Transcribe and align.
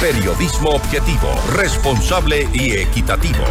Periodismo 0.00 0.70
objetivo, 0.70 1.26
responsable 1.56 2.46
y 2.54 2.70
equitativo. 2.70 3.42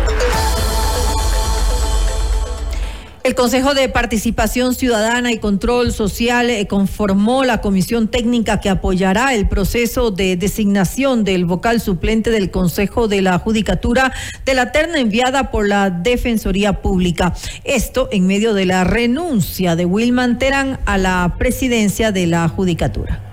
El 3.25 3.35
Consejo 3.35 3.73
de 3.73 3.89
Participación 3.89 4.73
Ciudadana 4.73 5.33
y 5.33 5.39
Control 5.39 5.91
Social 5.91 6.49
eh, 6.49 6.65
conformó 6.65 7.43
la 7.43 7.59
comisión 7.59 8.07
técnica 8.07 8.61
que 8.61 8.69
apoyará 8.69 9.33
el 9.33 9.49
proceso 9.49 10.11
de 10.11 10.37
designación 10.37 11.25
del 11.25 11.43
vocal 11.43 11.81
suplente 11.81 12.29
del 12.29 12.49
Consejo 12.49 13.09
de 13.09 13.21
la 13.21 13.39
Judicatura 13.39 14.13
de 14.45 14.53
la 14.53 14.71
terna 14.71 15.01
enviada 15.01 15.51
por 15.51 15.67
la 15.67 15.89
Defensoría 15.89 16.81
Pública. 16.81 17.33
Esto 17.65 18.07
en 18.13 18.25
medio 18.25 18.53
de 18.53 18.65
la 18.65 18.85
renuncia 18.85 19.75
de 19.75 19.83
Wilman 19.83 20.39
Terán 20.39 20.79
a 20.85 20.97
la 20.97 21.35
presidencia 21.37 22.13
de 22.13 22.25
la 22.25 22.47
Judicatura. 22.47 23.26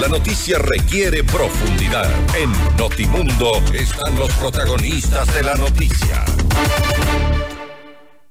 La 0.00 0.08
noticia 0.08 0.58
requiere 0.58 1.22
profundidad. 1.22 2.10
En 2.34 2.50
Notimundo 2.78 3.62
están 3.74 4.18
los 4.18 4.32
protagonistas 4.32 5.34
de 5.34 5.42
la 5.42 5.54
noticia. 5.56 6.24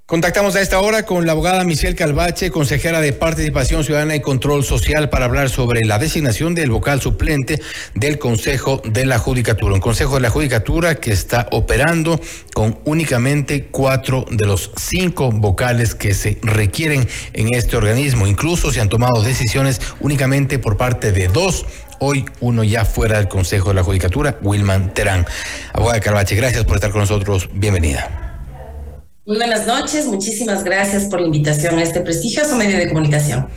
Contactamos 0.10 0.56
a 0.56 0.62
esta 0.62 0.80
hora 0.80 1.04
con 1.04 1.28
la 1.28 1.34
abogada 1.34 1.64
Michelle 1.64 1.94
Calvache, 1.94 2.50
consejera 2.50 3.00
de 3.00 3.14
Participación 3.14 3.84
Ciudadana 3.84 4.16
y 4.16 4.22
Control 4.22 4.64
Social, 4.64 5.12
para 5.12 5.26
hablar 5.26 5.52
sobre 5.52 5.86
la 5.86 6.00
designación 6.00 6.56
del 6.56 6.72
vocal 6.72 7.00
suplente 7.00 7.62
del 7.94 8.18
Consejo 8.18 8.82
de 8.84 9.06
la 9.06 9.20
Judicatura. 9.20 9.76
Un 9.76 9.82
Consejo 9.82 10.16
de 10.16 10.22
la 10.22 10.32
Judicatura 10.32 10.96
que 10.96 11.12
está 11.12 11.48
operando 11.52 12.20
con 12.56 12.80
únicamente 12.86 13.68
cuatro 13.68 14.26
de 14.32 14.48
los 14.48 14.72
cinco 14.78 15.30
vocales 15.32 15.94
que 15.94 16.16
se 16.16 16.40
requieren 16.42 17.08
en 17.34 17.54
este 17.54 17.78
organismo. 17.78 18.26
Incluso 18.26 18.72
se 18.72 18.82
han 18.82 18.90
tomado 18.90 19.22
decisiones 19.22 19.80
únicamente 20.00 20.58
por 20.58 20.76
parte 20.76 21.12
de 21.12 21.28
dos 21.28 21.68
Hoy 22.02 22.26
uno 22.40 22.64
ya 22.64 22.86
fuera 22.86 23.18
del 23.18 23.28
Consejo 23.28 23.70
de 23.70 23.76
la 23.76 23.84
Judicatura, 23.84 24.40
Wilman 24.42 24.92
Terán. 24.94 25.28
Abogada 25.74 26.00
Calvache, 26.00 26.36
gracias 26.36 26.64
por 26.64 26.78
estar 26.78 26.92
con 26.92 27.02
nosotros. 27.02 27.50
Bienvenida. 27.54 28.29
Muy 29.30 29.38
buenas 29.38 29.68
noches, 29.68 30.08
muchísimas 30.08 30.64
gracias 30.64 31.06
por 31.06 31.22
la 31.22 31.28
invitación 31.28 31.78
a 31.78 31.84
este 31.84 32.02
prestigioso 32.02 32.56
medio 32.56 32.80
de 32.80 32.88
comunicación. 32.88 33.48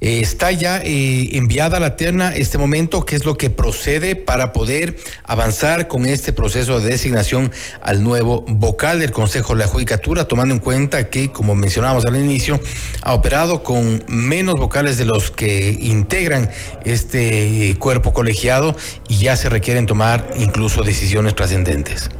Eh, 0.00 0.18
está 0.18 0.50
ya 0.50 0.82
eh, 0.82 1.36
enviada 1.36 1.78
la 1.78 1.94
terna 1.94 2.34
este 2.34 2.58
momento, 2.58 3.06
¿qué 3.06 3.14
es 3.14 3.24
lo 3.24 3.36
que 3.36 3.48
procede 3.48 4.16
para 4.16 4.52
poder 4.52 4.96
avanzar 5.22 5.86
con 5.86 6.06
este 6.06 6.32
proceso 6.32 6.80
de 6.80 6.90
designación 6.90 7.52
al 7.82 8.02
nuevo 8.02 8.44
vocal 8.48 8.98
del 8.98 9.12
Consejo 9.12 9.52
de 9.52 9.60
la 9.60 9.68
Judicatura, 9.68 10.26
tomando 10.26 10.56
en 10.56 10.60
cuenta 10.60 11.08
que, 11.08 11.30
como 11.30 11.54
mencionábamos 11.54 12.04
al 12.04 12.16
inicio, 12.16 12.58
ha 13.02 13.14
operado 13.14 13.62
con 13.62 14.02
menos 14.08 14.56
vocales 14.56 14.98
de 14.98 15.04
los 15.04 15.30
que 15.30 15.70
integran 15.70 16.50
este 16.84 17.76
cuerpo 17.78 18.12
colegiado 18.12 18.74
y 19.08 19.18
ya 19.18 19.36
se 19.36 19.48
requieren 19.48 19.86
tomar 19.86 20.32
incluso 20.36 20.82
decisiones 20.82 21.36
trascendentes? 21.36 22.10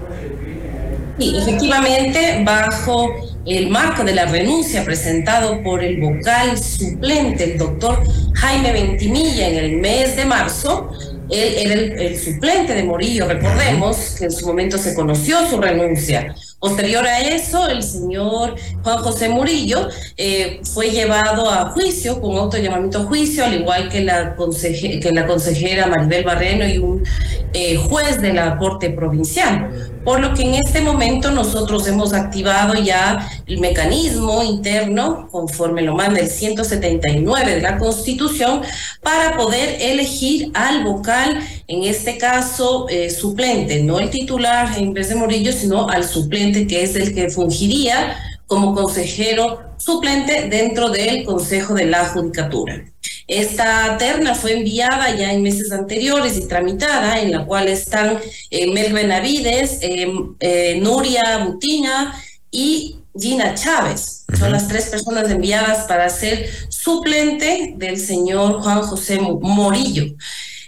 Sí, 1.23 1.37
efectivamente, 1.39 2.43
bajo 2.45 3.15
el 3.47 3.69
marco 3.69 4.03
de 4.03 4.13
la 4.13 4.25
renuncia 4.25 4.85
presentado 4.85 5.63
por 5.63 5.85
el 5.85 6.01
vocal 6.01 6.59
suplente, 6.59 7.45
el 7.45 7.59
doctor 7.59 8.03
Jaime 8.35 8.73
Ventimilla, 8.73 9.47
en 9.47 9.57
el 9.57 9.77
mes 9.77 10.17
de 10.17 10.25
marzo, 10.25 10.91
él 11.31 11.71
era 11.71 12.03
el, 12.03 12.19
suplente 12.19 12.75
de 12.75 12.83
Morillo, 12.83 13.29
recordemos 13.29 14.17
que 14.19 14.25
en 14.25 14.33
su 14.33 14.49
momento 14.49 14.79
se 14.79 14.97
conoció 14.97 15.49
su 15.49 15.61
renuncia. 15.61 16.35
Posterior 16.59 17.07
a 17.07 17.21
eso, 17.21 17.69
el 17.69 17.85
señor 17.85 18.57
Juan 18.83 18.99
José 18.99 19.29
Murillo 19.29 19.89
eh, 20.17 20.61
fue 20.75 20.91
llevado 20.91 21.49
a 21.49 21.71
juicio, 21.71 22.21
con 22.21 22.37
auto 22.37 22.59
llamamiento 22.59 22.99
a 22.99 23.05
juicio, 23.05 23.45
al 23.45 23.55
igual 23.55 23.89
que 23.89 24.01
la, 24.01 24.35
que 24.37 25.11
la 25.13 25.27
consejera 25.27 25.87
Maribel 25.87 26.25
Barreno 26.25 26.67
y 26.67 26.79
un 26.79 27.05
eh, 27.55 27.77
juez 27.77 28.21
de 28.21 28.33
la 28.33 28.59
Corte 28.59 28.91
Provincial. 28.91 29.92
Por 30.05 30.19
lo 30.19 30.35
que 30.35 30.43
en 30.43 30.55
este 30.55 30.81
momento 30.81 31.31
nosotros 31.31 31.87
hemos 31.87 32.13
activado 32.13 32.75
ya 32.75 33.29
el 33.47 33.61
mecanismo 33.61 34.43
interno, 34.43 35.29
conforme 35.31 35.83
lo 35.83 35.95
manda 35.95 36.19
el 36.19 36.29
179 36.29 37.55
de 37.55 37.61
la 37.61 37.79
Constitución, 37.79 38.63
para 39.01 39.37
poder 39.37 39.81
elegir 39.81 40.51
al 40.55 40.83
vocal, 40.83 41.39
en 41.69 41.85
este 41.85 42.19
caso 42.19 42.89
eh, 42.89 43.11
suplente, 43.11 43.83
no 43.85 44.01
el 44.01 44.11
titular 44.11 44.77
en 44.77 44.93
vez 44.93 45.09
de 45.09 45.15
Morillo, 45.15 45.53
sino 45.53 45.89
al 45.89 46.05
suplente 46.05 46.67
que 46.67 46.83
es 46.83 46.97
el 46.97 47.15
que 47.15 47.31
fungiría 47.31 48.17
como 48.47 48.75
consejero 48.75 49.61
suplente 49.79 50.49
dentro 50.49 50.91
del 50.91 51.25
Consejo 51.25 51.75
de 51.75 51.87
la 51.87 52.07
Judicatura. 52.07 52.85
Esta 53.33 53.97
terna 53.97 54.35
fue 54.35 54.59
enviada 54.59 55.17
ya 55.17 55.33
en 55.33 55.43
meses 55.43 55.73
anteriores 55.73 56.37
y 56.37 56.47
tramitada, 56.49 57.19
en 57.19 57.33
la 57.33 57.47
cual 57.47 57.67
están 57.67 58.19
eh, 58.51 58.71
Mel 58.71 58.93
Benavides, 58.93 59.79
eh, 59.81 60.13
eh, 60.39 60.79
Nuria 60.79 61.39
Butina 61.39 62.15
y 62.51 62.99
Gina 63.19 63.55
Chávez. 63.55 64.27
Son 64.39 64.53
las 64.53 64.69
tres 64.69 64.91
personas 64.91 65.31
enviadas 65.31 65.87
para 65.87 66.11
ser 66.11 66.47
suplente 66.69 67.73
del 67.79 67.99
señor 67.99 68.61
Juan 68.61 68.83
José 68.83 69.19
Morillo. 69.19 70.15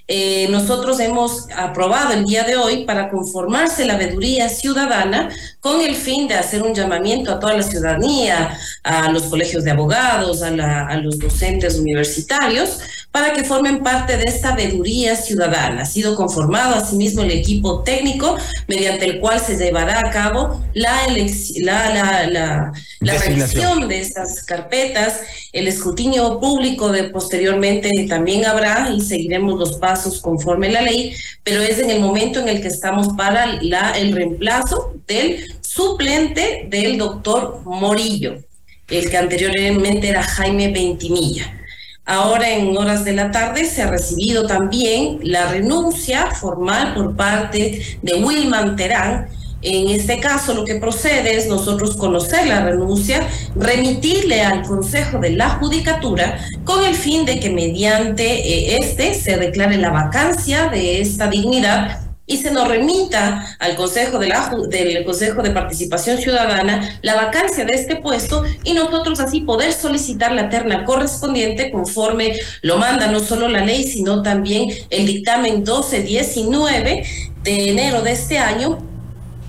Eh, 0.07 0.49
nosotros 0.51 1.01
hemos 1.01 1.51
aprobado 1.57 2.13
el 2.13 2.25
día 2.25 2.45
de 2.45 2.57
hoy 2.57 2.85
para 2.85 3.09
conformarse 3.09 3.87
la 3.87 3.97
veeduría 3.97 4.51
ciudadana 4.51 5.31
con 5.61 5.81
el 5.81 5.95
fin 5.95 6.29
de 6.29 6.35
hacer 6.35 6.63
un 6.63 6.75
llamamiento 6.75 7.33
a 7.33 7.41
toda 7.41 7.55
la 7.55 7.63
ciudadanía, 7.63 8.59
a 8.83 9.11
los 9.11 9.23
colegios 9.25 9.65
de 9.65 9.71
abogados, 9.71 10.43
a, 10.43 10.87
a 10.87 10.97
los 10.99 11.19
docentes 11.19 11.79
universitarios, 11.79 12.81
para 13.15 13.33
que 13.33 13.45
formen 13.45 13.81
parte 13.85 14.17
de 14.17 14.25
esta 14.25 14.57
veeduría 14.57 15.15
ciudadana. 15.15 15.83
Ha 15.83 15.87
sido 15.87 16.17
conformado 16.17 16.75
asimismo 16.75 17.23
el 17.23 17.31
equipo 17.31 17.85
técnico 17.85 18.37
mediante 18.67 19.05
el 19.05 19.21
cual 19.21 19.39
se 19.39 19.57
llevará 19.57 20.01
a 20.01 20.11
cabo 20.11 20.65
la, 20.73 21.07
la, 21.07 21.95
la, 21.95 22.27
la, 22.27 22.73
la 22.99 23.19
revisión 23.19 23.87
de 23.87 24.01
estas 24.01 24.43
carpetas, 24.43 25.21
el 25.53 25.69
escrutinio 25.69 26.41
público 26.41 26.91
de 26.91 27.05
posteriormente 27.05 27.89
también 28.09 28.47
habrá 28.47 28.91
y 28.91 29.01
seguiremos 29.01 29.61
los 29.61 29.77
pasos 29.77 30.21
conforme 30.21 30.73
la 30.73 30.83
ley, 30.83 31.15
pero 31.45 31.63
es 31.63 31.79
en 31.79 31.91
el 31.91 32.01
momento 32.01 32.41
en 32.41 32.49
el 32.49 32.61
que 32.63 32.69
estamos 32.69 33.11
para 33.17 33.63
la, 33.63 33.97
el 33.97 34.13
reemplazo 34.13 34.93
del 35.07 35.55
suplente 35.61 36.67
del 36.69 36.99
doctor 36.99 37.63
Morillo, 37.65 38.39
el 38.89 39.09
que 39.09 39.17
anteriormente 39.17 40.09
era 40.09 40.25
Jaime 40.25 40.73
Ventimilla. 40.73 41.61
Ahora 42.07 42.51
en 42.51 42.77
horas 42.77 43.03
de 43.07 43.15
la 43.15 43.31
tarde 43.31 43.65
se 43.65 43.81
ha 43.81 43.91
recibido 43.91 44.47
también 44.47 45.21
la 45.23 45.47
renuncia 45.47 46.31
formal 46.33 46.93
por 46.95 47.17
parte 47.17 47.99
de 48.03 48.15
Wilman 48.23 48.77
Terán. 48.77 49.29
En 49.63 49.89
este 49.89 50.21
caso 50.21 50.53
lo 50.53 50.67
que 50.67 50.75
procede 50.75 51.35
es 51.35 51.47
nosotros 51.47 51.97
conocer 51.97 52.47
la 52.47 52.63
renuncia, 52.63 53.27
remitirle 53.57 54.43
al 54.43 54.63
Consejo 54.67 55.19
de 55.19 55.31
la 55.31 55.49
Judicatura 55.51 56.39
con 56.65 56.85
el 56.85 56.95
fin 56.95 57.25
de 57.25 57.41
que 57.41 57.49
mediante 57.49 58.25
eh, 58.25 58.77
este 58.83 59.15
se 59.15 59.39
declare 59.39 59.79
la 59.79 59.89
vacancia 59.89 60.69
de 60.69 61.01
esta 61.01 61.29
dignidad 61.29 62.04
y 62.27 62.39
se 62.39 62.51
nos 62.51 62.67
remita 62.69 63.57
al 63.59 63.77
Consejo 63.77 64.19
de 64.19 64.29
la, 64.29 64.51
del 64.69 65.05
Consejo 65.05 65.43
de 65.43 65.51
Participación 65.51 66.19
Ciudadana 66.19 66.99
la 67.03 67.15
vacancia 67.15 67.65
de 67.65 67.75
este 67.75 67.97
puesto 67.97 68.45
y 68.63 68.73
nosotros 68.73 69.21
así 69.21 69.41
poder 69.41 69.73
solicitar 69.73 70.33
la 70.33 70.49
terna 70.49 70.85
correspondiente 70.85 71.71
conforme 71.71 72.37
lo 72.63 72.79
manda 72.79 73.09
no 73.09 73.21
solo 73.21 73.49
la 73.49 73.65
ley, 73.65 73.85
sino 73.85 74.23
también 74.23 74.71
el 74.91 75.07
dictamen 75.07 75.57
1219 75.57 77.05
de 77.43 77.69
enero 77.71 78.03
de 78.03 78.13
este 78.13 78.39
año 78.39 78.79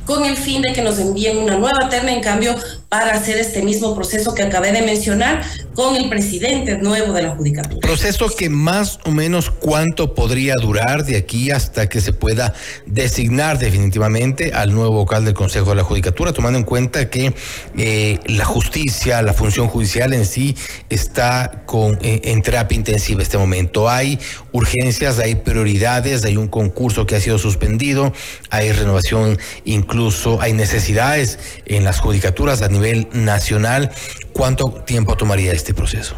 con 0.05 0.23
el 0.25 0.37
fin 0.37 0.61
de 0.61 0.73
que 0.73 0.81
nos 0.81 0.99
envíen 0.99 1.37
una 1.37 1.57
nueva 1.57 1.89
terna. 1.89 2.13
En 2.13 2.21
cambio 2.21 2.55
para 2.99 3.17
hacer 3.17 3.37
este 3.37 3.61
mismo 3.61 3.93
proceso 3.93 4.33
que 4.33 4.41
acabé 4.41 4.71
de 4.71 4.81
mencionar 4.81 5.43
con 5.73 5.97
el 5.97 6.07
presidente 6.07 6.77
nuevo 6.77 7.11
de 7.11 7.23
la 7.23 7.35
Judicatura. 7.35 7.81
Proceso 7.81 8.29
que 8.29 8.49
más 8.49 8.99
o 9.03 9.11
menos 9.11 9.49
cuánto 9.49 10.15
podría 10.15 10.53
durar 10.55 11.03
de 11.03 11.17
aquí 11.17 11.51
hasta 11.51 11.89
que 11.89 11.99
se 11.99 12.13
pueda 12.13 12.53
designar 12.85 13.59
definitivamente 13.59 14.53
al 14.53 14.73
nuevo 14.73 14.93
vocal 14.93 15.25
del 15.25 15.33
Consejo 15.33 15.71
de 15.71 15.75
la 15.75 15.83
Judicatura, 15.83 16.31
tomando 16.31 16.57
en 16.57 16.63
cuenta 16.63 17.09
que 17.09 17.33
eh, 17.77 18.19
la 18.27 18.45
justicia, 18.45 19.21
la 19.21 19.33
función 19.33 19.67
judicial 19.67 20.13
en 20.13 20.25
sí 20.25 20.55
está 20.89 21.63
con, 21.65 21.99
eh, 22.01 22.21
en 22.23 22.41
terapia 22.41 22.77
intensiva 22.77 23.17
en 23.17 23.23
este 23.23 23.37
momento. 23.37 23.89
Hay 23.89 24.17
urgencias, 24.53 25.19
hay 25.19 25.35
prioridades, 25.35 26.23
hay 26.23 26.37
un 26.37 26.47
concurso 26.47 27.05
que 27.05 27.17
ha 27.17 27.19
sido 27.19 27.37
suspendido, 27.39 28.13
hay 28.49 28.71
renovación, 28.71 29.37
incluso 29.65 30.39
hay 30.39 30.53
necesidades 30.53 31.39
en 31.65 31.83
las 31.83 31.99
judicaturas 31.99 32.61
a 32.61 32.69
nivel 32.69 32.84
nacional. 33.13 33.91
¿Cuánto 34.33 34.69
tiempo 34.85 35.15
tomaría 35.15 35.51
este 35.51 35.73
proceso? 35.73 36.15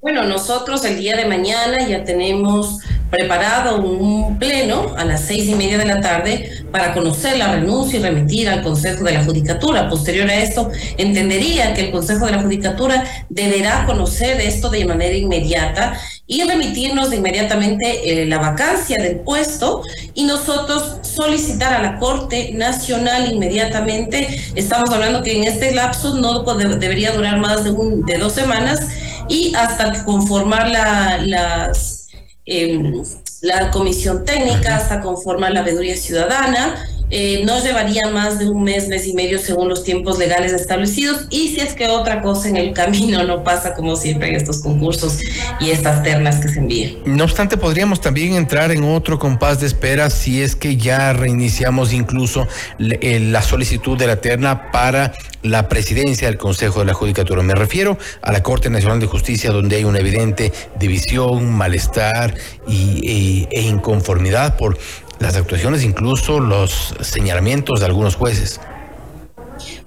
Bueno, 0.00 0.22
nosotros 0.24 0.84
el 0.84 0.96
día 0.96 1.16
de 1.16 1.24
mañana 1.24 1.86
ya 1.86 2.04
tenemos 2.04 2.78
preparado 3.10 3.80
un 3.80 4.38
pleno 4.38 4.94
a 4.96 5.04
las 5.04 5.22
seis 5.22 5.48
y 5.48 5.54
media 5.56 5.76
de 5.76 5.86
la 5.86 6.00
tarde 6.00 6.64
para 6.70 6.94
conocer 6.94 7.36
la 7.36 7.52
renuncia 7.52 7.98
y 7.98 8.02
remitir 8.02 8.48
al 8.48 8.62
Consejo 8.62 9.02
de 9.02 9.12
la 9.12 9.24
Judicatura. 9.24 9.88
Posterior 9.88 10.30
a 10.30 10.36
esto, 10.36 10.70
entendería 10.98 11.74
que 11.74 11.86
el 11.86 11.90
Consejo 11.90 12.26
de 12.26 12.32
la 12.32 12.42
Judicatura 12.42 13.04
deberá 13.28 13.86
conocer 13.86 14.40
esto 14.40 14.70
de 14.70 14.84
manera 14.84 15.16
inmediata 15.16 15.98
y 16.30 16.42
remitirnos 16.44 17.08
de 17.08 17.16
inmediatamente 17.16 18.22
eh, 18.22 18.26
la 18.26 18.38
vacancia 18.38 19.02
del 19.02 19.20
puesto 19.20 19.82
y 20.12 20.24
nosotros 20.24 20.98
solicitar 21.00 21.72
a 21.72 21.82
la 21.82 21.98
Corte 21.98 22.52
Nacional 22.52 23.32
inmediatamente. 23.32 24.38
Estamos 24.54 24.90
hablando 24.90 25.22
que 25.22 25.38
en 25.38 25.44
este 25.44 25.74
lapso 25.74 26.14
no 26.16 26.42
debería 26.44 27.12
durar 27.12 27.38
más 27.40 27.64
de, 27.64 27.70
un, 27.70 28.04
de 28.04 28.18
dos 28.18 28.34
semanas 28.34 28.80
y 29.26 29.54
hasta 29.54 30.04
conformar 30.04 30.68
la, 30.68 31.18
las, 31.24 32.08
em, 32.44 33.02
la 33.40 33.70
comisión 33.70 34.26
técnica, 34.26 34.76
hasta 34.76 35.00
conformar 35.00 35.52
la 35.52 35.62
veeduría 35.62 35.96
ciudadana 35.96 36.74
eh, 37.10 37.42
no 37.44 37.62
llevaría 37.62 38.08
más 38.12 38.38
de 38.38 38.48
un 38.48 38.64
mes, 38.64 38.88
mes 38.88 39.06
y 39.06 39.14
medio 39.14 39.38
según 39.38 39.68
los 39.68 39.82
tiempos 39.82 40.18
legales 40.18 40.52
establecidos 40.52 41.26
y 41.30 41.48
si 41.48 41.60
es 41.60 41.74
que 41.74 41.88
otra 41.88 42.20
cosa 42.20 42.48
en 42.48 42.56
el 42.56 42.72
camino 42.72 43.24
no 43.24 43.42
pasa 43.44 43.74
como 43.74 43.96
siempre 43.96 44.28
en 44.28 44.36
estos 44.36 44.60
concursos 44.62 45.18
y 45.60 45.70
estas 45.70 46.02
ternas 46.02 46.40
que 46.40 46.48
se 46.48 46.58
envían. 46.58 46.96
No 47.06 47.24
obstante, 47.24 47.56
podríamos 47.56 48.00
también 48.00 48.34
entrar 48.34 48.72
en 48.72 48.84
otro 48.84 49.18
compás 49.18 49.60
de 49.60 49.66
espera 49.66 50.10
si 50.10 50.42
es 50.42 50.54
que 50.54 50.76
ya 50.76 51.12
reiniciamos 51.12 51.92
incluso 51.92 52.46
eh, 52.78 53.20
la 53.20 53.42
solicitud 53.42 53.96
de 53.96 54.06
la 54.06 54.20
terna 54.20 54.70
para 54.70 55.12
la 55.42 55.68
presidencia 55.68 56.28
del 56.28 56.36
Consejo 56.36 56.80
de 56.80 56.86
la 56.86 56.94
Judicatura. 56.94 57.42
Me 57.42 57.54
refiero 57.54 57.96
a 58.22 58.32
la 58.32 58.42
Corte 58.42 58.70
Nacional 58.70 59.00
de 59.00 59.06
Justicia, 59.06 59.50
donde 59.50 59.76
hay 59.76 59.84
una 59.84 60.00
evidente 60.00 60.52
división, 60.78 61.52
malestar 61.52 62.34
y, 62.66 63.46
e, 63.52 63.58
e 63.58 63.62
inconformidad 63.62 64.56
por 64.56 64.78
las 65.20 65.36
actuaciones, 65.36 65.84
incluso 65.84 66.40
los 66.40 66.94
señalamientos 67.00 67.80
de 67.80 67.86
algunos 67.86 68.16
jueces. 68.16 68.60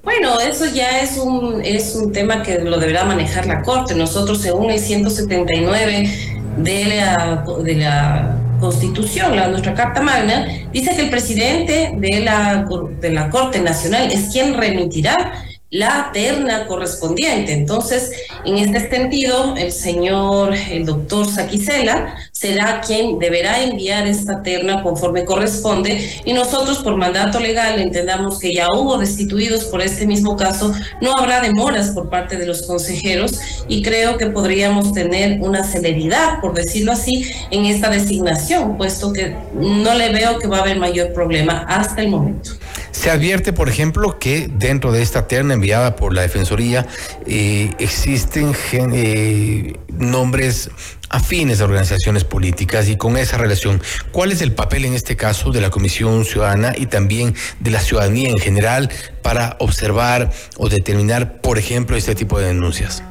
Bueno, 0.04 0.40
eso 0.40 0.66
ya 0.66 1.02
es 1.02 1.18
un, 1.18 1.62
es 1.64 1.96
un 1.96 2.12
tema 2.12 2.42
que 2.42 2.60
lo 2.60 2.80
deberá 2.80 3.06
manejar 3.06 3.46
la 3.46 3.62
Corte. 3.62 3.94
Nosotros, 3.94 4.42
según 4.42 4.72
el 4.72 4.80
179 4.80 6.10
de 6.58 6.86
la, 6.86 7.46
de 7.64 7.76
la 7.76 8.38
Constitución, 8.60 9.36
la, 9.36 9.48
nuestra 9.48 9.74
Carta 9.74 10.02
Magna, 10.02 10.48
dice 10.74 10.96
que 10.96 11.04
el 11.04 11.10
presidente 11.10 11.94
de 11.98 12.20
la, 12.20 12.66
de 13.00 13.12
la 13.12 13.30
Corte 13.30 13.60
Nacional 13.60 14.12
es 14.12 14.32
quien 14.32 14.56
remitirá 14.56 15.46
la 15.72 16.12
terna 16.14 16.68
correspondiente. 16.68 17.54
Entonces, 17.54 18.12
en 18.46 18.58
este 18.58 18.90
sentido, 18.90 19.56
el 19.56 19.72
señor, 19.72 20.54
el 20.54 20.86
doctor 20.86 21.26
Saquicela, 21.26 22.16
será 22.34 22.82
quien 22.82 23.20
deberá 23.20 23.64
enviar 23.64 24.06
esta 24.06 24.44
terna 24.44 24.84
conforme 24.84 25.24
corresponde 25.24 26.22
y 26.26 26.34
nosotros 26.34 26.80
por 26.80 26.98
mandato 26.98 27.40
legal 27.40 27.80
entendamos 27.80 28.40
que 28.40 28.54
ya 28.54 28.68
hubo 28.74 28.98
destituidos 28.98 29.66
por 29.66 29.82
este 29.82 30.06
mismo 30.06 30.36
caso, 30.36 30.74
no 31.02 31.16
habrá 31.16 31.40
demoras 31.40 31.92
por 31.92 32.10
parte 32.10 32.38
de 32.38 32.46
los 32.46 32.64
consejeros 32.64 33.40
y 33.70 33.82
creo 33.82 34.18
que 34.18 34.28
podríamos 34.28 34.92
tener 34.92 35.40
una 35.42 35.64
celeridad, 35.64 36.42
por 36.42 36.54
decirlo 36.54 36.92
así, 36.92 37.32
en 37.50 37.66
esta 37.66 37.90
designación, 37.90 38.76
puesto 38.76 39.14
que 39.14 39.38
no 39.54 39.94
le 39.94 40.12
veo 40.12 40.38
que 40.38 40.48
va 40.48 40.58
a 40.58 40.62
haber 40.62 40.80
mayor 40.80 41.14
problema 41.14 41.66
hasta 41.70 42.02
el 42.02 42.10
momento. 42.10 42.52
Se 42.92 43.10
advierte, 43.10 43.54
por 43.54 43.70
ejemplo, 43.70 44.20
que 44.20 44.48
dentro 44.48 44.92
de 44.92 45.02
esta 45.02 45.28
terna 45.28 45.54
enviada 45.54 45.96
por 45.96 46.14
la 46.14 46.22
Defensoría 46.22 46.86
eh, 47.26 47.72
existen 47.80 48.54
eh, 48.94 49.80
nombres 49.90 50.70
afines 51.10 51.62
a 51.62 51.66
organizaciones 51.66 52.24
políticas 52.24 52.88
y 52.90 52.98
con 52.98 53.18
esa 53.18 53.38
relación, 53.38 53.82
¿cuál 54.12 54.32
es 54.32 54.42
el 54.42 54.54
papel 54.54 54.86
en 54.86 54.94
este 54.94 55.16
caso 55.18 55.52
de 55.52 55.62
la 55.62 55.70
Comisión 55.70 56.26
Ciudadana 56.26 56.74
y 56.78 56.86
también 56.86 57.36
de 57.60 57.72
la 57.72 57.80
ciudadanía 57.80 58.30
en 58.30 58.38
general 58.38 58.90
para 59.22 59.58
observar 59.60 60.32
o 60.58 60.70
determinar, 60.70 61.42
por 61.42 61.58
ejemplo, 61.58 61.98
este 61.98 62.16
tipo 62.16 62.40
de 62.40 62.48
denuncias? 62.48 63.04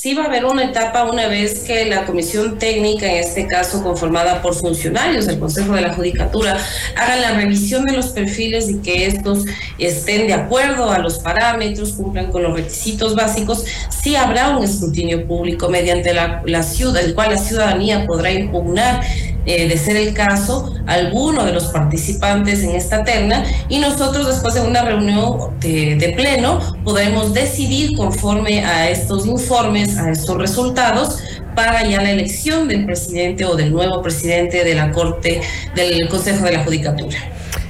Sí 0.00 0.14
va 0.14 0.22
a 0.22 0.26
haber 0.28 0.46
una 0.46 0.64
etapa 0.64 1.04
una 1.04 1.26
vez 1.26 1.58
que 1.58 1.84
la 1.84 2.06
comisión 2.06 2.58
técnica, 2.58 3.04
en 3.04 3.16
este 3.16 3.46
caso 3.46 3.82
conformada 3.82 4.40
por 4.40 4.54
funcionarios 4.54 5.26
del 5.26 5.38
Consejo 5.38 5.74
de 5.74 5.82
la 5.82 5.92
Judicatura, 5.92 6.56
haga 6.96 7.16
la 7.16 7.32
revisión 7.32 7.84
de 7.84 7.92
los 7.92 8.06
perfiles 8.06 8.70
y 8.70 8.78
que 8.78 9.04
estos 9.04 9.44
estén 9.76 10.26
de 10.26 10.32
acuerdo 10.32 10.90
a 10.90 11.00
los 11.00 11.18
parámetros, 11.18 11.92
cumplan 11.92 12.32
con 12.32 12.42
los 12.42 12.54
requisitos 12.54 13.14
básicos, 13.14 13.66
sí 13.90 14.16
habrá 14.16 14.56
un 14.56 14.64
escrutinio 14.64 15.26
público 15.26 15.68
mediante 15.68 16.14
la 16.14 16.62
ciudad, 16.62 17.04
el 17.04 17.14
cual 17.14 17.32
la 17.32 17.38
ciudadanía 17.38 18.06
podrá 18.06 18.32
impugnar 18.32 19.02
eh, 19.46 19.68
de 19.68 19.78
ser 19.78 19.96
el 19.96 20.14
caso, 20.14 20.74
alguno 20.86 21.44
de 21.44 21.52
los 21.52 21.66
participantes 21.66 22.62
en 22.62 22.72
esta 22.72 23.04
terna 23.04 23.44
y 23.68 23.78
nosotros 23.78 24.26
después 24.26 24.54
de 24.54 24.60
una 24.60 24.82
reunión 24.82 25.58
de, 25.60 25.96
de, 25.96 26.10
pleno 26.10 26.60
podremos 26.84 27.32
decidir 27.32 27.96
conforme 27.96 28.64
a 28.64 28.90
estos 28.90 29.26
informes, 29.26 29.96
a 29.98 30.10
estos 30.10 30.36
resultados, 30.36 31.18
para 31.54 31.84
ya 31.86 32.02
la 32.02 32.10
elección 32.10 32.68
del 32.68 32.86
presidente 32.86 33.44
o 33.44 33.56
del 33.56 33.72
nuevo 33.72 34.02
presidente 34.02 34.64
de 34.64 34.74
la 34.74 34.92
Corte, 34.92 35.40
del 35.74 36.08
Consejo 36.08 36.44
de 36.44 36.52
la 36.52 36.64
Judicatura. 36.64 37.18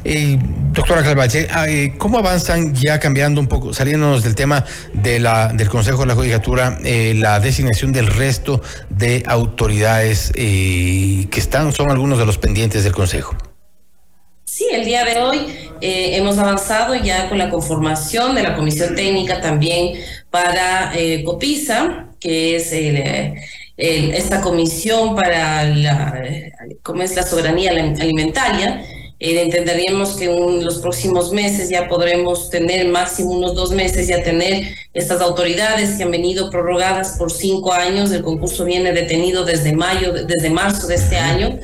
Eh, 0.05 0.39
doctora 0.81 1.03
Calvache, 1.03 1.47
eh, 1.69 1.93
¿cómo 1.99 2.17
avanzan 2.17 2.75
ya 2.75 2.99
cambiando 2.99 3.39
un 3.39 3.49
poco, 3.49 3.75
saliéndonos 3.75 4.23
del 4.23 4.35
tema 4.35 4.65
de 4.95 5.21
la, 5.21 5.49
del 5.49 5.69
Consejo 5.69 6.01
de 6.01 6.07
la 6.07 6.15
Judicatura, 6.15 6.79
eh, 6.83 7.13
la 7.15 7.39
designación 7.39 7.93
del 7.93 8.07
resto 8.07 8.63
de 8.89 9.23
autoridades 9.27 10.33
que 10.33 11.29
están, 11.33 11.75
son 11.75 11.91
algunos 11.91 12.19
de 12.19 12.25
los 12.25 12.39
pendientes 12.39 12.83
del 12.83 12.95
Consejo? 12.95 13.37
Sí, 14.47 14.69
el 14.73 14.87
día 14.87 15.05
de 15.05 15.19
hoy 15.19 15.55
hemos 15.83 16.39
avanzado 16.39 16.95
ya 16.95 17.29
con 17.29 17.37
la 17.37 17.51
conformación 17.51 18.35
de 18.35 18.43
la 18.43 18.57
comisión 18.57 18.95
técnica 18.95 19.43
también 19.43 20.01
para 20.31 20.93
COPISA, 21.27 22.07
que 22.19 22.57
es 22.57 22.73
esta 23.77 24.41
comisión 24.41 25.15
para 25.15 25.71
¿cómo 26.83 27.03
es 27.03 27.15
la 27.15 27.23
soberanía 27.23 27.71
alimentaria 27.71 28.83
eh, 29.21 29.43
entenderíamos 29.43 30.17
que 30.17 30.25
en 30.25 30.65
los 30.65 30.79
próximos 30.79 31.31
meses 31.31 31.69
ya 31.69 31.89
podremos 31.89 32.49
tener, 32.49 32.89
máximo 32.89 33.33
unos 33.33 33.55
dos 33.55 33.71
meses, 33.71 34.09
ya 34.09 34.23
tener 34.23 34.75
estas 34.95 35.21
autoridades 35.21 35.97
que 35.97 36.05
han 36.05 36.11
venido 36.11 36.51
prorrogadas 36.51 37.17
por 37.19 37.31
cinco 37.31 37.73
años. 37.73 38.11
El 38.13 38.23
concurso 38.23 38.65
viene 38.65 38.93
detenido 38.93 39.45
desde 39.45 39.75
mayo, 39.75 40.13
desde 40.13 40.49
marzo 40.49 40.87
de 40.87 40.95
este 40.95 41.17
año. 41.17 41.59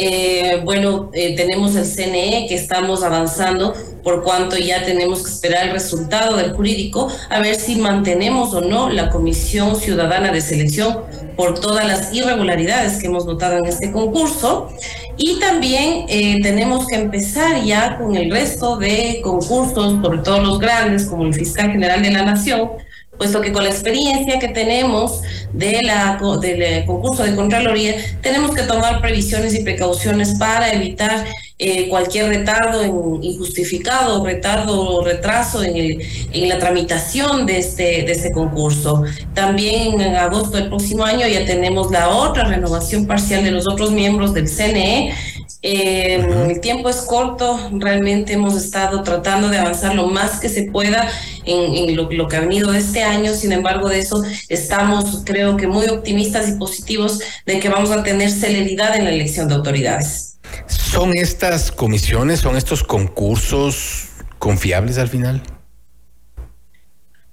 Eh, 0.00 0.60
bueno, 0.64 1.10
eh, 1.12 1.34
tenemos 1.34 1.74
el 1.74 1.84
CNE 1.84 2.46
que 2.48 2.54
estamos 2.54 3.02
avanzando 3.02 3.74
por 4.04 4.22
cuanto 4.22 4.56
ya 4.56 4.84
tenemos 4.84 5.24
que 5.24 5.30
esperar 5.30 5.66
el 5.66 5.72
resultado 5.72 6.36
del 6.36 6.52
jurídico 6.52 7.10
a 7.28 7.40
ver 7.40 7.56
si 7.56 7.74
mantenemos 7.74 8.54
o 8.54 8.60
no 8.60 8.90
la 8.90 9.10
Comisión 9.10 9.74
Ciudadana 9.74 10.30
de 10.30 10.40
Selección 10.40 10.98
por 11.34 11.58
todas 11.58 11.84
las 11.84 12.14
irregularidades 12.14 13.00
que 13.00 13.08
hemos 13.08 13.26
notado 13.26 13.58
en 13.58 13.66
este 13.66 13.90
concurso. 13.90 14.68
Y 15.16 15.40
también 15.40 16.04
eh, 16.08 16.38
tenemos 16.42 16.86
que 16.86 16.94
empezar 16.94 17.64
ya 17.64 17.98
con 17.98 18.14
el 18.14 18.30
resto 18.30 18.76
de 18.76 19.20
concursos, 19.24 20.00
sobre 20.00 20.18
todo 20.18 20.40
los 20.40 20.60
grandes, 20.60 21.06
como 21.06 21.24
el 21.24 21.34
Fiscal 21.34 21.72
General 21.72 22.00
de 22.00 22.12
la 22.12 22.22
Nación, 22.22 22.70
puesto 23.18 23.40
que 23.40 23.52
con 23.52 23.64
la 23.64 23.70
experiencia 23.70 24.38
que 24.38 24.48
tenemos 24.48 25.20
de 25.52 25.82
la, 25.82 26.18
del 26.40 26.62
eh, 26.62 26.84
concurso 26.86 27.24
de 27.24 27.34
Contraloría, 27.34 27.96
tenemos 28.22 28.54
que 28.54 28.62
tomar 28.62 29.00
previsiones 29.00 29.54
y 29.54 29.62
precauciones 29.62 30.36
para 30.38 30.72
evitar 30.72 31.26
eh, 31.60 31.88
cualquier 31.88 32.28
retardo 32.28 32.84
injustificado, 33.20 34.24
retardo 34.24 34.80
o 34.80 35.04
retraso 35.04 35.64
en 35.64 36.48
la 36.48 36.58
tramitación 36.58 37.46
de 37.46 37.58
este, 37.58 37.82
de 38.04 38.12
este 38.12 38.30
concurso. 38.30 39.02
También 39.34 40.00
en 40.00 40.14
agosto 40.14 40.56
del 40.56 40.68
próximo 40.68 41.04
año 41.04 41.26
ya 41.26 41.44
tenemos 41.44 41.90
la 41.90 42.10
otra 42.10 42.44
renovación 42.44 43.06
parcial 43.06 43.42
de 43.42 43.50
los 43.50 43.66
otros 43.66 43.90
miembros 43.90 44.32
del 44.34 44.48
CNE 44.48 45.12
eh, 45.60 46.24
el 46.48 46.60
tiempo 46.60 46.88
es 46.88 46.98
corto, 46.98 47.58
realmente 47.72 48.34
hemos 48.34 48.54
estado 48.54 49.02
tratando 49.02 49.48
de 49.48 49.58
avanzar 49.58 49.94
lo 49.94 50.06
más 50.06 50.38
que 50.38 50.48
se 50.48 50.64
pueda 50.64 51.10
en, 51.44 51.96
lo, 51.96 52.28
que 52.28 52.36
ha 52.36 52.40
venido 52.40 52.70
de 52.70 52.78
este 52.78 53.02
año, 53.02 53.34
sin 53.34 53.50
embargo 53.50 53.88
de 53.88 53.98
eso 53.98 54.22
estamos 54.48 55.22
creo 55.24 55.56
que 55.56 55.66
muy 55.66 55.86
optimistas 55.86 56.48
y 56.48 56.52
positivos 56.52 57.18
de 57.44 57.58
que 57.58 57.68
vamos 57.68 57.90
a 57.90 58.04
tener 58.04 58.30
celeridad 58.30 58.94
en 58.94 59.04
la 59.04 59.10
elección 59.10 59.48
de 59.48 59.54
autoridades. 59.54 60.38
¿Son 60.66 61.16
estas 61.16 61.72
comisiones, 61.72 62.40
son 62.40 62.56
estos 62.56 62.84
concursos 62.84 64.08
confiables 64.38 64.96
al 64.98 65.08
final? 65.08 65.42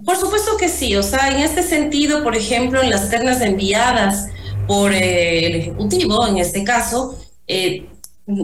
Por 0.04 0.18
supuesto 0.18 0.58
que 0.58 0.68
sí, 0.68 0.96
o 0.96 1.04
sea, 1.04 1.32
en 1.32 1.42
este 1.42 1.64
sentido, 1.64 2.24
por 2.24 2.36
ejemplo, 2.36 2.82
en 2.82 2.90
las 2.90 3.10
ternas 3.10 3.42
enviadas 3.42 4.28
por 4.68 4.94
eh, 4.94 5.46
el 5.46 5.56
Ejecutivo, 5.56 6.28
en 6.28 6.38
este 6.38 6.64
caso, 6.64 7.18
eh, 7.48 7.88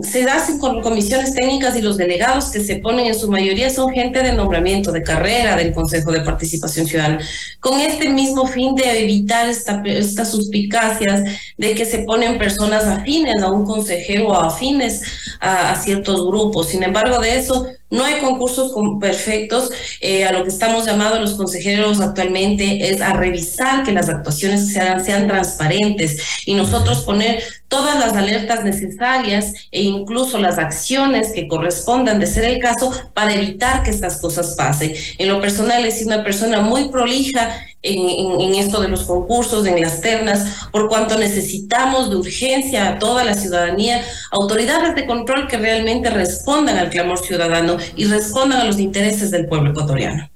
se 0.03 0.23
hacen 0.29 0.59
con 0.59 0.81
comisiones 0.81 1.33
técnicas 1.33 1.75
y 1.75 1.81
los 1.81 1.97
delegados 1.97 2.51
que 2.51 2.59
se 2.59 2.75
ponen 2.75 3.07
en 3.07 3.15
su 3.15 3.31
mayoría 3.31 3.67
son 3.71 3.91
gente 3.91 4.21
de 4.21 4.33
nombramiento, 4.33 4.91
de 4.91 5.01
carrera 5.01 5.55
del 5.55 5.73
Consejo 5.73 6.11
de 6.11 6.21
Participación 6.21 6.85
Ciudadana, 6.85 7.19
con 7.59 7.79
este 7.79 8.09
mismo 8.09 8.45
fin 8.45 8.75
de 8.75 9.01
evitar 9.03 9.50
esta, 9.50 9.81
estas 9.85 10.29
suspicacias 10.29 11.23
de 11.57 11.73
que 11.73 11.85
se 11.85 12.00
ponen 12.00 12.38
personas 12.38 12.85
afines 12.85 13.41
a 13.41 13.51
un 13.51 13.65
consejero 13.65 14.27
o 14.27 14.33
afines 14.33 15.01
a, 15.39 15.75
ciertos 15.81 16.27
grupos. 16.27 16.69
Sin 16.69 16.83
embargo, 16.83 17.19
de 17.19 17.39
eso 17.39 17.65
no 17.91 18.05
hay 18.05 18.19
concursos 18.19 18.74
perfectos. 19.00 19.69
Eh, 20.00 20.25
a 20.25 20.31
lo 20.31 20.43
que 20.43 20.50
estamos 20.50 20.86
llamados 20.86 21.19
los 21.19 21.33
consejeros 21.36 22.00
actualmente 22.00 22.89
es 22.89 23.01
a 23.01 23.13
revisar 23.13 23.83
que 23.83 23.91
las 23.91 24.10
actuaciones 24.10 24.71
sean, 24.71 25.03
sean 25.03 25.27
transparentes 25.27 26.21
y 26.45 26.55
nosotros 26.55 27.01
poner 27.01 27.43
todas 27.67 28.00
las 28.00 28.13
alertas 28.13 28.63
necesarias 28.63 29.53
e 29.71 29.83
incluso 29.83 30.38
las 30.38 30.57
acciones 30.57 31.31
que 31.33 31.48
correspondan 31.48 32.19
de 32.19 32.27
ser 32.27 32.45
el 32.45 32.60
caso 32.60 32.91
para 33.13 33.33
evitar 33.33 33.83
que 33.83 33.91
estas 33.91 34.19
cosas 34.19 34.55
pasen. 34.57 34.93
En 35.17 35.27
lo 35.27 35.39
personal, 35.39 35.86
he 35.86 35.91
sido 35.91 36.13
una 36.13 36.24
persona 36.24 36.62
muy 36.62 36.89
prolija 36.89 37.65
en, 37.83 38.55
esto 38.55 38.81
de 38.81 38.88
los 38.88 39.03
concursos, 39.03 39.65
en 39.65 39.81
las 39.81 40.01
ternas, 40.01 40.67
por 40.71 40.88
cuanto 40.88 41.17
necesitamos 41.17 42.09
de 42.09 42.17
urgencia 42.17 42.89
a 42.89 43.00
toda 43.00 43.23
la 43.23 43.33
ciudadanía, 43.33 44.03
autoridades 44.31 44.95
de 44.95 45.05
control 45.05 45.47
que 45.47 45.57
realmente 45.57 46.09
respondan 46.09 46.77
al 46.77 46.89
clamor 46.89 47.19
ciudadano 47.19 47.77
y 47.95 48.05
respondan 48.05 48.61
a 48.61 48.65
los 48.65 48.79
intereses 48.79 49.31
del 49.31 49.47
pueblo 49.47 49.71
ecuatoriano. 49.71 50.29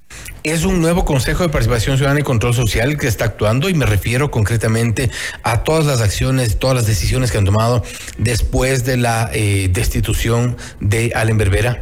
Es 0.43 0.63
un 0.63 0.79
nuevo 0.79 1.05
Consejo 1.05 1.41
de 1.41 1.49
Participación 1.49 1.97
Ciudadana 1.97 2.19
y 2.19 2.23
Control 2.23 2.53
Social 2.53 2.97
que 2.97 3.07
está 3.07 3.25
actuando 3.25 3.67
y 3.67 3.73
me 3.73 3.87
refiero 3.87 4.29
concretamente 4.29 5.09
a 5.41 5.63
todas 5.63 5.85
las 5.85 6.01
acciones, 6.01 6.59
todas 6.59 6.75
las 6.75 6.85
decisiones 6.85 7.31
que 7.31 7.39
han 7.39 7.45
tomado 7.45 7.83
después 8.19 8.85
de 8.85 8.97
la 8.97 9.31
eh, 9.33 9.69
destitución 9.71 10.55
de 10.79 11.11
Allen 11.15 11.39
Berbera. 11.39 11.81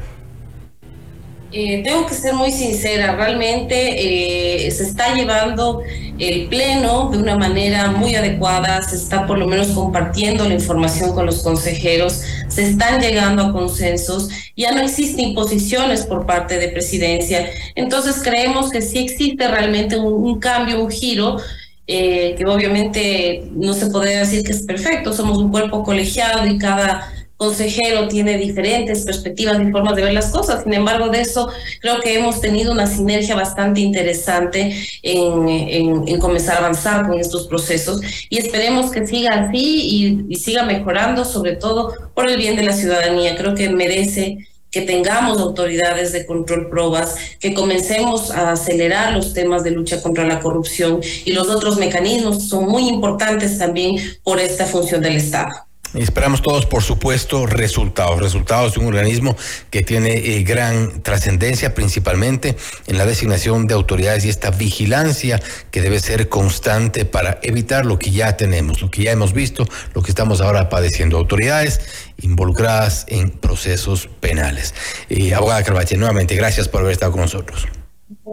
Eh, 1.55 1.83
tengo 1.83 2.07
que 2.07 2.15
ser 2.15 2.33
muy 2.33 2.51
sincera, 2.51 3.15
realmente 3.15 4.65
eh, 4.65 4.71
se 4.71 4.81
está 4.81 5.13
llevando 5.13 5.83
el 6.17 6.47
pleno 6.47 7.11
de 7.11 7.19
una 7.19 7.37
manera 7.37 7.91
muy 7.91 8.15
adecuada, 8.15 8.81
se 8.81 8.95
está 8.95 9.27
por 9.27 9.37
lo 9.37 9.45
menos 9.45 9.67
compartiendo 9.67 10.47
la 10.47 10.55
información 10.55 11.13
con 11.13 11.27
los 11.27 11.43
consejeros, 11.43 12.23
se 12.47 12.63
están 12.63 12.99
llegando 13.01 13.43
a 13.43 13.51
consensos, 13.51 14.29
ya 14.57 14.71
no 14.71 14.81
existen 14.81 15.29
imposiciones 15.29 16.07
por 16.07 16.25
parte 16.25 16.57
de 16.57 16.69
presidencia, 16.69 17.47
entonces 17.75 18.15
creemos 18.23 18.71
que 18.71 18.81
sí 18.81 18.97
existe 18.97 19.47
realmente 19.47 19.95
un, 19.95 20.39
cambio, 20.39 20.83
un 20.83 20.89
giro. 20.89 21.37
Eh, 21.85 22.35
que 22.37 22.45
obviamente 22.45 23.43
no 23.51 23.73
se 23.73 23.87
puede 23.87 24.17
decir 24.17 24.45
que 24.45 24.53
es 24.53 24.61
perfecto, 24.61 25.11
somos 25.11 25.37
un 25.37 25.51
cuerpo 25.51 25.83
colegiado 25.83 26.47
y 26.47 26.57
cada 26.57 27.11
consejero 27.43 28.07
tiene 28.07 28.37
diferentes 28.37 29.03
perspectivas 29.03 29.59
y 29.61 29.69
formas 29.69 29.97
de 29.97 30.03
ver 30.03 30.13
las 30.13 30.27
cosas. 30.27 30.63
Sin 30.63 30.73
embargo, 30.73 31.09
de 31.09 31.19
eso 31.19 31.49
creo 31.81 31.99
que 31.99 32.17
hemos 32.17 32.39
tenido 32.39 32.71
una 32.71 32.87
sinergia 32.87 33.35
bastante 33.35 33.81
interesante 33.81 34.73
en, 35.01 35.49
en, 35.49 36.19
comenzar 36.19 36.55
a 36.55 36.59
avanzar 36.59 37.05
con 37.05 37.19
estos 37.19 37.47
procesos 37.47 37.99
y 38.29 38.37
esperemos 38.37 38.91
que 38.91 39.05
siga 39.05 39.31
así 39.33 40.25
y, 40.29 40.35
siga 40.37 40.63
mejorando, 40.63 41.25
sobre 41.25 41.55
todo 41.55 41.93
por 42.13 42.29
el 42.29 42.37
bien 42.37 42.55
de 42.55 42.63
la 42.63 42.73
ciudadanía. 42.73 43.35
Creo 43.35 43.55
que 43.55 43.69
merece 43.69 44.37
que 44.71 44.81
tengamos 44.81 45.39
autoridades 45.39 46.13
de 46.13 46.25
control 46.25 46.69
probas, 46.69 47.15
que 47.39 47.53
comencemos 47.53 48.31
a 48.31 48.51
acelerar 48.51 49.13
los 49.13 49.33
temas 49.33 49.63
de 49.63 49.71
lucha 49.71 50.01
contra 50.01 50.25
la 50.25 50.39
corrupción 50.39 51.01
y 51.25 51.33
los 51.33 51.49
otros 51.49 51.77
mecanismos 51.77 52.47
son 52.47 52.67
muy 52.67 52.87
importantes 52.87 53.57
también 53.57 53.97
por 54.23 54.39
esta 54.39 54.65
función 54.65 55.01
del 55.01 55.17
Estado. 55.17 55.72
Esperamos 55.93 56.41
todos, 56.41 56.65
por 56.65 56.81
supuesto, 56.81 57.45
resultados, 57.45 58.19
resultados 58.19 58.73
de 58.73 58.79
un 58.79 58.87
organismo 58.87 59.35
que 59.69 59.83
tiene 59.83 60.15
eh, 60.15 60.43
gran 60.43 61.03
trascendencia, 61.03 61.75
principalmente 61.75 62.55
en 62.87 62.97
la 62.97 63.05
designación 63.05 63.67
de 63.67 63.75
autoridades 63.75 64.25
y 64.25 64.29
esta 64.29 64.49
vigilancia 64.49 65.39
que 65.69 65.81
debe 65.81 65.99
ser 65.99 66.29
constante 66.29 67.05
para 67.05 67.39
evitar 67.43 67.85
lo 67.85 67.99
que 67.99 68.09
ya 68.09 68.37
tenemos, 68.37 68.81
lo 68.81 68.89
que 68.89 69.03
ya 69.03 69.11
hemos 69.11 69.33
visto, 69.33 69.67
lo 69.93 70.01
que 70.01 70.09
estamos 70.09 70.41
ahora 70.41 70.67
padeciendo. 70.67 71.17
Autoridades 71.17 71.79
involucradas 72.21 73.05
en 73.07 73.29
procesos 73.29 74.09
penales. 74.19 74.73
Eh, 75.09 75.35
abogada 75.35 75.63
Carvache, 75.63 75.95
nuevamente, 75.95 76.35
gracias 76.35 76.67
por 76.67 76.81
haber 76.81 76.93
estado 76.93 77.11
con 77.11 77.21
nosotros. 77.21 77.67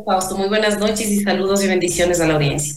Fausto, 0.06 0.36
muy 0.36 0.48
buenas 0.48 0.78
noches 0.78 1.08
y 1.08 1.22
saludos 1.22 1.62
y 1.62 1.66
bendiciones 1.66 2.20
a 2.20 2.26
la 2.26 2.34
audiencia. 2.34 2.76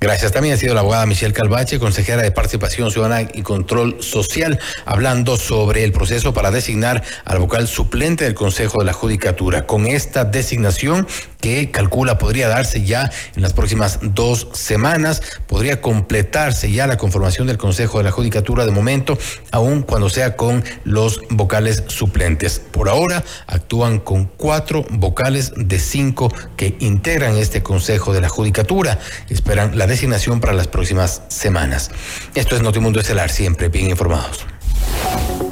Gracias. 0.00 0.30
También 0.30 0.54
ha 0.54 0.56
sido 0.58 0.74
la 0.74 0.80
abogada 0.80 1.06
Michelle 1.06 1.32
Calvache, 1.32 1.80
consejera 1.80 2.22
de 2.22 2.30
Participación 2.30 2.90
Ciudadana 2.90 3.28
y 3.34 3.42
Control 3.42 3.96
Social, 4.00 4.60
hablando 4.84 5.36
sobre 5.36 5.82
el 5.82 5.90
proceso 5.90 6.32
para 6.32 6.52
designar 6.52 7.02
al 7.24 7.38
vocal 7.40 7.66
suplente 7.66 8.24
del 8.24 8.34
Consejo 8.34 8.78
de 8.78 8.84
la 8.84 8.92
Judicatura. 8.92 9.66
Con 9.66 9.86
esta 9.86 10.24
designación 10.24 11.08
que 11.40 11.70
calcula 11.70 12.18
podría 12.18 12.48
darse 12.48 12.84
ya 12.84 13.10
en 13.34 13.42
las 13.42 13.52
próximas 13.52 13.98
dos 14.02 14.48
semanas, 14.52 15.22
podría 15.46 15.80
completarse 15.80 16.70
ya 16.70 16.86
la 16.86 16.96
conformación 16.96 17.46
del 17.46 17.58
Consejo 17.58 17.98
de 17.98 18.04
la 18.04 18.10
Judicatura 18.10 18.66
de 18.66 18.72
momento, 18.72 19.18
aun 19.50 19.82
cuando 19.82 20.10
sea 20.10 20.36
con 20.36 20.64
los 20.84 21.22
vocales 21.30 21.84
suplentes. 21.88 22.58
Por 22.58 22.88
ahora 22.88 23.24
actúan 23.46 23.98
con 23.98 24.24
cuatro 24.24 24.84
vocales 24.90 25.52
de 25.56 25.78
cinco 25.78 26.32
que 26.56 26.76
integran 26.80 27.36
este 27.36 27.62
Consejo 27.62 28.12
de 28.12 28.20
la 28.20 28.28
Judicatura. 28.28 28.98
Esperan 29.28 29.78
la 29.78 29.86
designación 29.86 30.40
para 30.40 30.52
las 30.52 30.68
próximas 30.68 31.22
semanas. 31.28 31.90
Esto 32.34 32.56
es 32.56 32.62
Notimundo 32.62 33.00
Estelar, 33.00 33.30
siempre 33.30 33.68
bien 33.68 33.90
informados. 33.90 34.46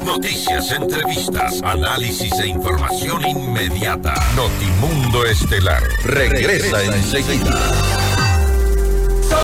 Noticias, 0.07 0.71
entrevistas, 0.71 1.61
análisis 1.63 2.31
e 2.39 2.47
información 2.47 3.27
inmediata. 3.27 4.13
Notimundo 4.37 5.25
Estelar 5.25 5.83
regresa 6.05 6.81
enseguida. 6.81 8.06